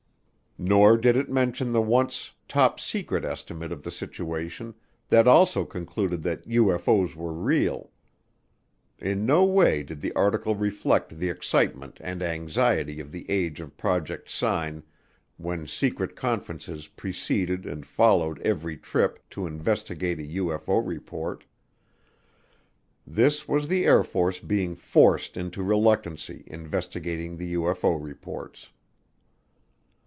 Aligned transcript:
Nor 0.57 0.95
did 0.97 1.15
it 1.15 1.27
mention 1.31 1.71
the 1.71 1.81
once 1.81 2.29
Top 2.47 2.79
Secret 2.79 3.25
Estimate 3.25 3.71
of 3.71 3.81
the 3.81 3.89
Situation 3.89 4.75
that 5.09 5.27
also 5.27 5.65
concluded 5.65 6.21
that 6.21 6.47
UFO's 6.47 7.15
were 7.15 7.33
real. 7.33 7.89
In 8.99 9.25
no 9.25 9.43
way 9.43 9.81
did 9.81 10.01
the 10.01 10.13
article 10.13 10.55
reflect 10.55 11.17
the 11.17 11.29
excitement 11.29 11.97
and 12.01 12.21
anxiety 12.21 12.99
of 12.99 13.11
the 13.11 13.27
age 13.31 13.59
of 13.59 13.75
Project 13.75 14.29
Sign 14.29 14.83
when 15.37 15.65
secret 15.65 16.15
conferences 16.15 16.87
preceded 16.89 17.65
and 17.65 17.83
followed 17.83 18.39
every 18.41 18.77
trip 18.77 19.17
to 19.31 19.47
investigate 19.47 20.19
a 20.19 20.43
UFO 20.43 20.85
report. 20.85 21.43
This 23.07 23.47
was 23.47 23.67
the 23.67 23.85
Air 23.85 24.03
Force 24.03 24.39
being 24.39 24.75
"forced" 24.75 25.37
into 25.37 25.63
reluctantly 25.63 26.43
investigating 26.45 27.37
the 27.37 27.55
UFO 27.55 27.97
reports. 27.99 28.69